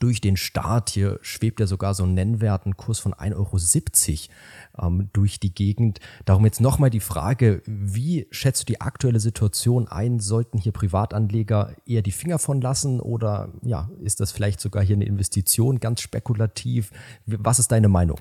durch 0.00 0.20
den 0.20 0.36
Start, 0.36 0.90
hier 0.90 1.18
schwebt 1.22 1.60
ja 1.60 1.66
sogar 1.66 1.94
so 1.94 2.04
ein 2.04 2.14
Nennwert, 2.14 2.66
ein 2.66 2.76
Kurs 2.76 2.98
von 2.98 3.14
1,70 3.14 4.28
Euro 4.76 4.86
ähm, 4.86 5.10
durch 5.12 5.38
die 5.38 5.54
Gegend. 5.54 6.00
Darum 6.24 6.44
jetzt 6.44 6.60
nochmal 6.60 6.90
die 6.90 7.00
Frage, 7.00 7.62
wie 7.66 8.26
schätzt 8.30 8.62
du 8.62 8.66
die 8.66 8.80
aktuelle 8.80 9.20
Situation 9.20 9.86
ein? 9.86 10.18
Sollten 10.18 10.58
hier 10.58 10.72
Privatanleger 10.72 11.76
eher 11.86 12.02
die 12.02 12.12
Finger 12.12 12.38
von 12.38 12.60
lassen 12.60 13.00
oder 13.00 13.52
ja, 13.62 13.88
ist 14.02 14.18
das 14.18 14.32
vielleicht 14.32 14.60
sogar 14.60 14.82
hier 14.82 14.96
eine 14.96 15.04
Investition, 15.04 15.78
ganz 15.78 16.00
spekulativ? 16.00 16.90
Was 17.26 17.60
ist 17.60 17.70
deine 17.70 17.88
Meinung? 17.88 18.18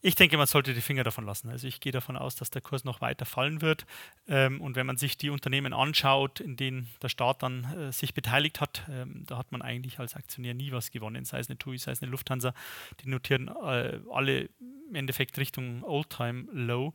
Ich 0.00 0.14
denke, 0.14 0.36
man 0.36 0.46
sollte 0.46 0.74
die 0.74 0.80
Finger 0.80 1.02
davon 1.02 1.26
lassen. 1.26 1.48
Also 1.48 1.66
ich 1.66 1.80
gehe 1.80 1.90
davon 1.90 2.16
aus, 2.16 2.36
dass 2.36 2.50
der 2.50 2.62
Kurs 2.62 2.84
noch 2.84 3.00
weiter 3.00 3.24
fallen 3.24 3.60
wird. 3.60 3.84
Ähm, 4.28 4.60
und 4.60 4.76
wenn 4.76 4.86
man 4.86 4.96
sich 4.96 5.16
die 5.16 5.30
Unternehmen 5.30 5.72
anschaut, 5.72 6.38
in 6.38 6.56
denen 6.56 6.88
der 7.02 7.08
Staat 7.08 7.42
dann 7.42 7.64
äh, 7.64 7.92
sich 7.92 8.14
beteiligt 8.14 8.60
hat, 8.60 8.84
ähm, 8.88 9.24
da 9.26 9.38
hat 9.38 9.50
man 9.50 9.60
eigentlich 9.60 9.98
als 9.98 10.14
Aktionär 10.14 10.54
nie 10.54 10.70
was 10.70 10.92
gewonnen. 10.92 11.24
Sei 11.24 11.40
es 11.40 11.48
eine 11.48 11.58
TUI, 11.58 11.78
sei 11.78 11.90
es 11.92 12.02
eine 12.02 12.12
Lufthansa. 12.12 12.54
Die 13.02 13.08
notieren 13.08 13.48
äh, 13.48 13.98
alle 14.12 14.48
im 14.88 14.94
Endeffekt 14.94 15.38
Richtung 15.38 15.84
All-Time-Low. 15.86 16.92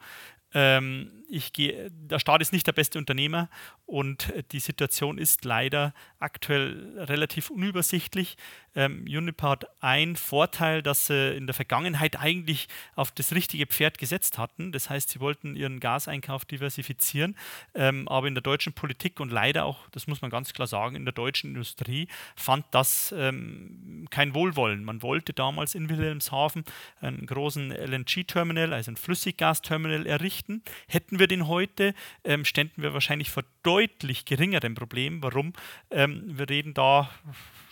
Ähm, 0.53 1.23
ich 1.27 1.51
gehe, 1.51 1.89
der 1.89 2.19
Staat 2.19 2.41
ist 2.41 2.53
nicht 2.53 2.67
der 2.67 2.73
beste 2.73 2.99
Unternehmer 2.99 3.49
und 3.87 4.31
die 4.51 4.59
Situation 4.59 5.17
ist 5.17 5.45
leider 5.45 5.93
aktuell 6.19 6.99
relativ 6.99 7.49
unübersichtlich. 7.49 8.37
Ähm, 8.75 9.05
Uniper 9.07 9.49
hat 9.49 9.65
einen 9.81 10.15
Vorteil, 10.15 10.83
dass 10.83 11.07
sie 11.07 11.35
in 11.35 11.47
der 11.47 11.53
Vergangenheit 11.55 12.19
eigentlich 12.19 12.67
auf 12.95 13.11
das 13.11 13.33
richtige 13.33 13.65
Pferd 13.65 13.97
gesetzt 13.97 14.37
hatten. 14.37 14.71
Das 14.71 14.89
heißt, 14.89 15.09
sie 15.09 15.19
wollten 15.19 15.55
ihren 15.55 15.79
Gaseinkauf 15.79 16.45
diversifizieren, 16.45 17.35
ähm, 17.73 18.07
aber 18.07 18.27
in 18.27 18.35
der 18.35 18.43
deutschen 18.43 18.73
Politik 18.73 19.19
und 19.19 19.31
leider 19.31 19.65
auch, 19.65 19.87
das 19.89 20.05
muss 20.05 20.21
man 20.21 20.29
ganz 20.29 20.53
klar 20.53 20.67
sagen, 20.67 20.95
in 20.95 21.05
der 21.05 21.13
deutschen 21.13 21.51
Industrie 21.51 22.07
fand 22.35 22.65
das 22.71 23.13
ähm, 23.17 24.07
kein 24.11 24.35
Wohlwollen. 24.35 24.83
Man 24.83 25.01
wollte 25.01 25.33
damals 25.33 25.73
in 25.73 25.89
Wilhelmshaven 25.89 26.63
einen 27.01 27.25
großen 27.25 27.71
LNG-Terminal, 27.85 28.73
also 28.73 28.91
ein 28.91 28.97
Flüssiggasterminal 28.97 30.05
errichten. 30.05 30.63
Hätten 30.87 31.19
wir 31.19 31.27
den 31.27 31.47
heute, 31.47 31.93
ähm, 32.23 32.45
ständen 32.45 32.81
wir 32.81 32.93
wahrscheinlich 32.93 33.29
vor 33.29 33.43
deutlich 33.63 34.25
geringeren 34.25 34.75
Problemen. 34.75 35.21
Warum? 35.21 35.53
Ähm, 35.91 36.23
wir 36.37 36.49
reden 36.49 36.73
da 36.73 37.09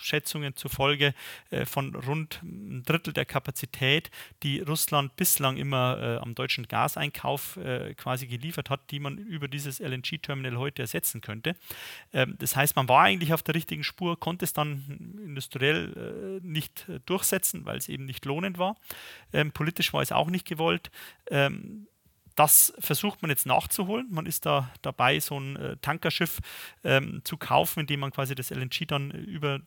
Schätzungen 0.02 0.56
zufolge 0.56 1.14
äh, 1.50 1.66
von 1.66 1.96
rund 1.96 2.42
ein 2.44 2.84
Drittel 2.86 3.14
der 3.14 3.26
Kapazität, 3.26 4.10
die 4.44 4.60
Russland 4.60 5.16
bislang 5.16 5.58
immer 5.58 5.98
äh, 6.02 6.18
am 6.18 6.36
deutschen 6.36 6.68
Gaseinkauf 6.68 7.58
äh, 7.58 7.94
quasi 7.96 8.28
geliefert 8.28 8.70
hat, 8.70 8.92
die 8.92 9.00
man 9.00 9.18
über 9.18 9.48
dieses 9.48 9.80
LNG-Terminal 9.80 10.58
heute 10.58 10.82
ersetzen 10.82 11.22
könnte. 11.22 11.56
Ähm, 12.14 12.36
das 12.40 12.56
heißt, 12.56 12.76
man 12.76 12.90
war 12.90 13.04
eigentlich 13.04 13.34
auf 13.34 13.44
der 13.44 13.56
richtigen 13.56 13.84
Spur, 13.84 14.20
konnte 14.20 14.46
es 14.46 14.54
dann 14.54 15.20
industriell 15.24 16.40
äh, 16.42 16.46
nicht 16.46 16.88
äh, 16.90 17.00
durchsetzen, 17.06 17.66
weil 17.66 17.78
es 17.78 17.90
eben 17.90 18.06
nicht 18.06 18.26
lohnend 18.26 18.58
war. 18.58 18.76
Ähm, 19.34 19.52
politisch 19.52 19.94
war 19.94 20.01
es 20.04 20.12
auch 20.12 20.30
nicht 20.30 20.48
gewollt. 20.48 20.92
Ähm, 21.30 21.88
das 22.36 22.74
versucht 22.80 23.22
man 23.22 23.30
jetzt 23.30 23.46
nachzuholen. 23.46 24.08
Man 24.10 24.26
ist 24.26 24.46
da 24.46 24.72
dabei, 24.82 25.20
so 25.20 25.40
ein 25.40 25.56
äh, 25.58 25.78
Tankerschiff 25.82 26.40
ähm, 26.84 27.22
zu 27.24 27.38
kaufen, 27.38 27.82
indem 27.82 28.00
man 28.00 28.12
quasi 28.12 28.36
das 28.36 28.52
LNG 28.52 28.88
dann 28.88 29.12
über 29.12 29.60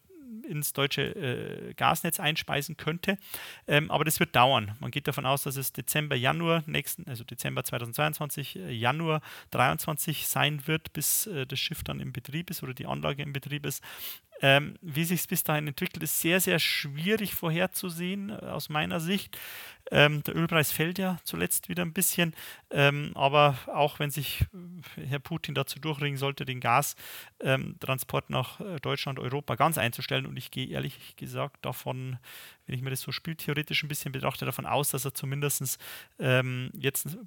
ins 0.45 0.73
deutsche 0.73 1.03
äh, 1.03 1.75
Gasnetz 1.75 2.21
einspeisen 2.21 2.77
könnte. 2.77 3.19
Ähm, 3.67 3.91
aber 3.91 4.05
das 4.05 4.21
wird 4.21 4.37
dauern. 4.37 4.77
Man 4.81 4.91
geht 4.91 5.09
davon 5.09 5.27
aus, 5.27 5.43
dass 5.43 5.57
es 5.57 5.73
Dezember, 5.73 6.17
Januar 6.17 6.63
nächsten, 6.67 7.09
also 7.09 7.25
Dezember 7.25 7.65
2022, 7.65 8.57
äh, 8.57 8.73
Januar 8.73 9.21
2023 9.51 10.27
sein 10.27 10.67
wird, 10.67 10.93
bis 10.93 11.27
äh, 11.27 11.47
das 11.47 11.59
Schiff 11.59 11.83
dann 11.83 12.01
im 12.01 12.13
Betrieb 12.13 12.51
ist 12.51 12.63
oder 12.63 12.75
die 12.75 12.87
Anlage 12.87 13.23
im 13.23 13.33
Betrieb 13.33 13.67
ist. 13.67 13.83
Ähm, 14.41 14.77
wie 14.83 15.05
sich 15.05 15.21
es 15.21 15.27
bis 15.27 15.45
dahin 15.45 15.69
entwickelt, 15.69 16.03
ist 16.03 16.21
sehr, 16.21 16.41
sehr 16.41 16.59
schwierig 16.59 17.35
vorherzusehen 17.35 18.31
äh, 18.31 18.35
aus 18.35 18.69
meiner 18.69 19.01
Sicht. 19.01 19.39
Ähm, 19.91 20.23
der 20.25 20.35
Ölpreis 20.35 20.73
fällt 20.73 20.99
ja 20.99 21.19
zuletzt 21.25 21.69
wieder 21.69 21.83
ein 21.85 21.93
bisschen, 21.93 22.35
ähm, 22.71 23.13
aber 23.15 23.57
auch 23.67 23.99
wenn 23.99 24.11
sich 24.11 24.45
äh, 24.97 25.07
Herr 25.07 25.19
Putin 25.19 25.55
dazu 25.55 25.79
durchringen 25.79 26.17
sollte, 26.17 26.45
den 26.45 26.61
Gastransport 26.61 28.31
nach 28.31 28.61
äh, 28.61 28.81
Deutschland, 28.81 29.19
Europa 29.19 29.55
ganz 29.55 29.79
einzustellen, 29.79 30.27
und 30.27 30.37
ich 30.37 30.51
gehe 30.51 30.67
ehrlich 30.69 31.17
gesagt 31.17 31.65
davon, 31.65 32.19
wenn 32.67 32.75
ich 32.75 32.83
mir 32.83 32.91
das 32.91 33.03
so 33.03 33.13
spieltheoretisch 33.13 33.83
ein 33.83 33.89
bisschen 33.89 34.13
betrachte, 34.13 34.47
davon 34.47 34.67
aus, 34.67 34.91
dass 34.91 35.05
er 35.05 35.15
zumindest 35.15 35.79
ähm, 36.19 36.71
jetzt 36.75 37.19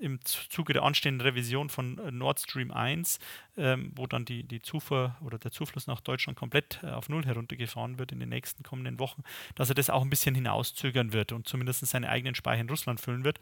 im 0.00 0.20
Zuge 0.24 0.72
der 0.72 0.82
anstehenden 0.82 1.26
Revision 1.26 1.68
von 1.68 1.98
äh, 1.98 2.10
Nord 2.10 2.40
Stream 2.40 2.70
1, 2.70 3.18
ähm, 3.56 3.92
wo 3.94 4.06
dann 4.06 4.24
die, 4.24 4.42
die 4.42 4.60
Zufuhr 4.60 5.16
oder 5.24 5.38
der 5.38 5.50
Zufluss 5.50 5.86
nach 5.86 6.00
Deutschland 6.00 6.38
komplett 6.38 6.80
äh, 6.82 6.88
auf 6.88 7.08
Null 7.08 7.24
heruntergefahren 7.24 7.98
wird 7.98 8.12
in 8.12 8.20
den 8.20 8.28
nächsten 8.28 8.62
kommenden 8.62 8.98
Wochen, 8.98 9.22
dass 9.54 9.68
er 9.68 9.74
das 9.74 9.90
auch 9.90 10.02
ein 10.02 10.10
bisschen 10.10 10.34
hinauszögern 10.34 11.12
wird 11.12 11.32
und 11.32 11.48
zumindest 11.48 11.86
seine 11.86 12.08
eigenen 12.08 12.34
Speicher 12.34 12.60
in 12.60 12.68
Russland 12.68 13.00
füllen 13.00 13.24
wird. 13.24 13.38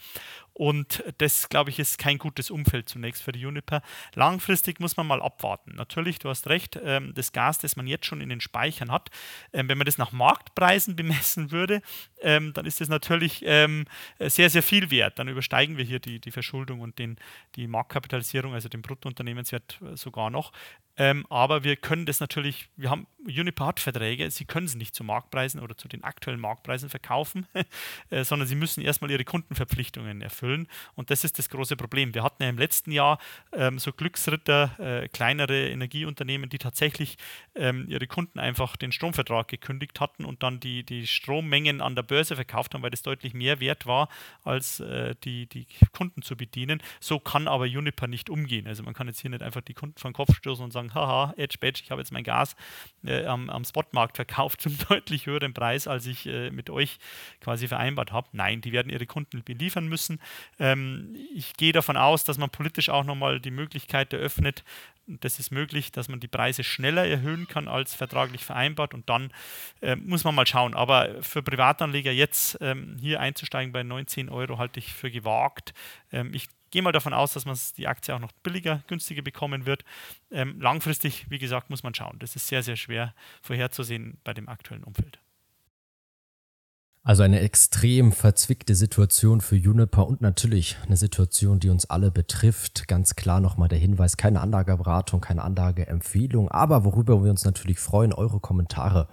Und 0.52 1.02
das, 1.18 1.49
glaube 1.49 1.70
ich, 1.70 1.78
ist 1.78 1.99
kein 1.99 2.18
gutes 2.18 2.50
Umfeld 2.50 2.88
zunächst 2.88 3.23
für 3.23 3.32
die 3.32 3.40
Juniper. 3.40 3.82
Langfristig 4.14 4.80
muss 4.80 4.96
man 4.96 5.06
mal 5.06 5.23
abwarten. 5.23 5.75
Natürlich, 5.75 6.18
du 6.18 6.28
hast 6.28 6.49
recht, 6.49 6.78
ähm, 6.82 7.12
das 7.14 7.32
Gas, 7.32 7.58
das 7.58 7.76
man 7.76 7.87
jetzt 7.87 8.06
schon 8.06 8.20
in 8.20 8.28
den 8.28 8.40
Speichern 8.40 8.90
hat, 8.90 9.11
ähm, 9.52 9.68
wenn 9.68 9.78
man 9.78 9.87
das 9.87 9.99
nach 9.99 10.12
Marktpreisen 10.12 10.96
bemessen 11.04 11.50
würde, 11.50 11.82
ähm, 12.20 12.52
dann 12.54 12.66
ist 12.66 12.80
das 12.80 12.88
natürlich 12.88 13.42
ähm, 13.44 13.87
sehr, 14.20 14.50
sehr 14.50 14.62
viel 14.62 14.90
wert. 14.90 15.18
Dann 15.18 15.28
übersteigen 15.28 15.76
wir 15.76 15.84
hier 15.84 15.99
die, 15.99 16.20
die 16.20 16.30
Verschuldung 16.44 16.80
und 16.80 16.98
den, 16.98 17.16
die 17.56 17.66
Marktkapitalisierung, 17.66 18.52
also 18.54 18.68
den 18.68 18.82
Bruttounternehmenswert 18.82 19.80
äh, 19.82 19.96
sogar 19.96 20.30
noch. 20.30 20.52
Ähm, 20.96 21.26
aber 21.28 21.64
wir 21.64 21.76
können 21.76 22.06
das 22.06 22.20
natürlich, 22.20 22.68
wir 22.76 22.90
haben 22.90 23.06
Uniper 23.26 23.66
hat 23.66 23.80
Verträge, 23.80 24.30
sie 24.30 24.44
können 24.44 24.68
sie 24.68 24.76
nicht 24.76 24.94
zu 24.94 25.02
Marktpreisen 25.02 25.60
oder 25.60 25.76
zu 25.76 25.88
den 25.88 26.04
aktuellen 26.04 26.40
Marktpreisen 26.40 26.90
verkaufen, 26.90 27.46
äh, 28.10 28.24
sondern 28.24 28.46
sie 28.46 28.54
müssen 28.54 28.82
erstmal 28.82 29.10
ihre 29.10 29.24
Kundenverpflichtungen 29.24 30.20
erfüllen. 30.20 30.68
Und 30.94 31.10
das 31.10 31.24
ist 31.24 31.38
das 31.38 31.48
große 31.48 31.76
Problem. 31.76 32.14
Wir 32.14 32.22
hatten 32.22 32.42
ja 32.42 32.48
im 32.48 32.58
letzten 32.58 32.92
Jahr 32.92 33.18
ähm, 33.52 33.78
so 33.78 33.92
Glücksritter, 33.92 34.78
äh, 34.78 35.08
kleinere 35.08 35.68
Energieunternehmen, 35.68 36.50
die 36.50 36.58
tatsächlich 36.58 37.16
ähm, 37.54 37.86
ihre 37.88 38.06
Kunden 38.06 38.38
einfach 38.38 38.76
den 38.76 38.92
Stromvertrag 38.92 39.48
gekündigt 39.48 40.00
hatten 40.00 40.24
und 40.24 40.42
dann 40.42 40.60
die, 40.60 40.84
die 40.84 41.06
Strommengen 41.06 41.80
an 41.80 41.96
der 41.96 42.02
Börse 42.02 42.34
verkauft 42.34 42.74
haben, 42.74 42.82
weil 42.82 42.90
das 42.90 43.02
deutlich 43.02 43.34
mehr 43.34 43.60
wert 43.60 43.86
war, 43.86 44.08
als 44.42 44.80
äh, 44.80 45.14
die, 45.24 45.46
die 45.46 45.66
Kunden 45.92 46.22
zu 46.22 46.36
bedienen. 46.36 46.82
So 47.00 47.18
kann 47.18 47.48
aber 47.48 47.64
Uniper 47.64 48.06
nicht 48.06 48.28
umgehen. 48.28 48.66
Also 48.66 48.82
man 48.82 48.94
kann 48.94 49.06
jetzt 49.06 49.20
hier 49.20 49.30
nicht 49.30 49.42
einfach 49.42 49.62
die 49.62 49.74
Kunden 49.74 49.98
vom 49.98 50.12
Kopf 50.12 50.36
stoßen 50.36 50.64
und 50.64 50.72
sagen, 50.88 50.94
haha, 50.94 51.34
Edge 51.36 51.56
Badge, 51.60 51.80
ich 51.82 51.90
habe 51.90 52.00
jetzt 52.00 52.12
mein 52.12 52.24
Gas 52.24 52.56
äh, 53.04 53.24
am, 53.24 53.50
am 53.50 53.64
Spotmarkt 53.64 54.16
verkauft 54.16 54.60
zum 54.60 54.76
deutlich 54.88 55.26
höheren 55.26 55.54
Preis, 55.54 55.86
als 55.86 56.06
ich 56.06 56.26
äh, 56.26 56.50
mit 56.50 56.70
euch 56.70 56.98
quasi 57.40 57.68
vereinbart 57.68 58.12
habe. 58.12 58.28
Nein, 58.32 58.60
die 58.60 58.72
werden 58.72 58.90
ihre 58.90 59.06
Kunden 59.06 59.42
beliefern 59.42 59.86
müssen. 59.88 60.20
Ähm, 60.58 61.16
ich 61.34 61.54
gehe 61.54 61.72
davon 61.72 61.96
aus, 61.96 62.24
dass 62.24 62.38
man 62.38 62.50
politisch 62.50 62.88
auch 62.88 63.04
nochmal 63.04 63.40
die 63.40 63.50
Möglichkeit 63.50 64.12
eröffnet, 64.12 64.64
das 65.06 65.38
ist 65.38 65.50
möglich, 65.50 65.92
dass 65.92 66.08
man 66.08 66.18
die 66.18 66.28
Preise 66.28 66.64
schneller 66.64 67.06
erhöhen 67.06 67.46
kann 67.46 67.68
als 67.68 67.94
vertraglich 67.94 68.42
vereinbart 68.42 68.94
und 68.94 69.10
dann 69.10 69.34
äh, 69.82 69.96
muss 69.96 70.24
man 70.24 70.34
mal 70.34 70.46
schauen. 70.46 70.72
Aber 70.72 71.22
für 71.22 71.42
Privatanleger 71.42 72.10
jetzt 72.10 72.56
ähm, 72.62 72.96
hier 72.98 73.20
einzusteigen 73.20 73.70
bei 73.70 73.82
19 73.82 74.30
Euro 74.30 74.56
halte 74.56 74.78
ich 74.78 74.94
für 74.94 75.10
gewagt. 75.10 75.74
Ähm, 76.10 76.32
ich 76.32 76.48
gehe 76.75 76.83
mal 76.83 76.90
davon 76.90 77.14
aus, 77.14 77.33
dass 77.33 77.45
man 77.47 77.57
die 77.76 77.87
Aktie 77.87 78.12
auch 78.12 78.19
noch 78.19 78.33
billiger, 78.43 78.83
günstiger 78.88 79.23
bekommen 79.23 79.64
wird. 79.64 79.85
Ähm, 80.33 80.61
langfristig, 80.61 81.25
wie 81.31 81.38
gesagt, 81.38 81.71
muss 81.71 81.85
man 81.85 81.95
schauen. 81.95 82.19
Das 82.19 82.35
ist 82.35 82.49
sehr, 82.49 82.64
sehr 82.64 82.75
schwer 82.75 83.14
vorherzusehen 83.43 84.19
bei 84.25 84.35
dem 84.35 84.49
aktuellen 84.49 84.83
Umfeld. 84.83 85.21
Also 87.06 87.23
eine 87.23 87.40
extrem 87.40 88.12
verzwickte 88.12 88.75
Situation 88.75 89.42
für 89.42 89.56
Juniper 89.56 90.06
und 90.06 90.23
natürlich 90.23 90.78
eine 90.87 90.96
Situation, 90.96 91.61
die 91.61 91.68
uns 91.68 91.84
alle 91.84 92.11
betrifft. 92.11 92.88
Ganz 92.88 93.14
klar 93.14 93.40
nochmal 93.40 93.68
der 93.68 93.78
Hinweis, 93.78 94.16
keine 94.16 94.40
Anlageberatung, 94.40 95.20
keine 95.20 95.42
Anlageempfehlung, 95.42 96.49
aber 96.49 96.87
worüber 96.87 97.23
wir 97.23 97.30
uns 97.30 97.44
natürlich 97.44 97.78
freuen, 97.78 98.14
eure 98.14 98.40
Kommentare. 98.40 99.08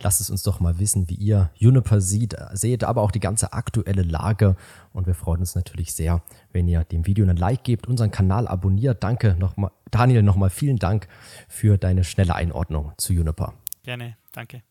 Lasst 0.00 0.22
es 0.22 0.30
uns 0.30 0.42
doch 0.42 0.58
mal 0.58 0.78
wissen, 0.78 1.10
wie 1.10 1.16
ihr 1.16 1.50
Juniper 1.56 2.00
sieht, 2.00 2.34
seht, 2.54 2.82
aber 2.82 3.02
auch 3.02 3.10
die 3.10 3.20
ganze 3.20 3.52
aktuelle 3.52 4.04
Lage. 4.04 4.56
Und 4.94 5.06
wir 5.06 5.14
freuen 5.14 5.40
uns 5.40 5.54
natürlich 5.54 5.92
sehr, 5.92 6.22
wenn 6.50 6.66
ihr 6.66 6.84
dem 6.84 7.06
Video 7.06 7.26
einen 7.26 7.36
Like 7.36 7.62
gebt, 7.62 7.86
unseren 7.86 8.10
Kanal 8.10 8.48
abonniert. 8.48 9.04
Danke 9.04 9.36
nochmal, 9.38 9.70
Daniel, 9.90 10.22
nochmal 10.22 10.48
vielen 10.48 10.78
Dank 10.78 11.08
für 11.48 11.76
deine 11.76 12.04
schnelle 12.04 12.34
Einordnung 12.34 12.92
zu 12.96 13.12
Juniper. 13.12 13.52
Gerne, 13.82 14.16
danke. 14.32 14.62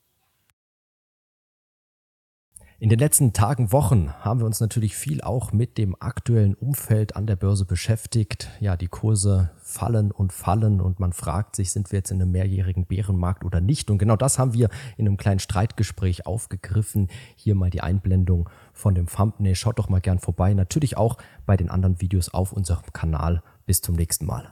In 2.83 2.89
den 2.89 2.99
letzten 2.99 3.31
Tagen, 3.31 3.71
Wochen 3.71 4.11
haben 4.19 4.41
wir 4.41 4.45
uns 4.45 4.59
natürlich 4.59 4.97
viel 4.97 5.21
auch 5.21 5.53
mit 5.53 5.77
dem 5.77 5.95
aktuellen 6.01 6.53
Umfeld 6.53 7.15
an 7.15 7.25
der 7.25 7.37
Börse 7.37 7.63
beschäftigt. 7.63 8.49
Ja, 8.59 8.75
die 8.75 8.89
Kurse 8.89 9.51
fallen 9.61 10.11
und 10.11 10.33
fallen 10.33 10.81
und 10.81 10.99
man 10.99 11.13
fragt 11.13 11.55
sich, 11.55 11.71
sind 11.71 11.93
wir 11.93 11.99
jetzt 11.99 12.11
in 12.11 12.21
einem 12.21 12.31
mehrjährigen 12.31 12.85
Bärenmarkt 12.85 13.45
oder 13.45 13.61
nicht? 13.61 13.89
Und 13.89 13.99
genau 13.99 14.17
das 14.17 14.37
haben 14.37 14.53
wir 14.53 14.67
in 14.97 15.07
einem 15.07 15.15
kleinen 15.15 15.39
Streitgespräch 15.39 16.27
aufgegriffen. 16.27 17.07
Hier 17.37 17.55
mal 17.55 17.69
die 17.69 17.79
Einblendung 17.79 18.49
von 18.73 18.95
dem 18.95 19.07
Thumbnail. 19.07 19.55
Schaut 19.55 19.79
doch 19.79 19.87
mal 19.87 20.01
gern 20.01 20.19
vorbei. 20.19 20.53
Natürlich 20.53 20.97
auch 20.97 21.17
bei 21.45 21.55
den 21.55 21.69
anderen 21.69 22.01
Videos 22.01 22.33
auf 22.33 22.51
unserem 22.51 22.91
Kanal. 22.91 23.43
Bis 23.65 23.79
zum 23.79 23.95
nächsten 23.95 24.25
Mal. 24.25 24.51